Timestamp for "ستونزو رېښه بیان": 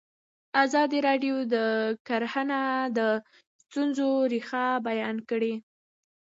3.63-5.17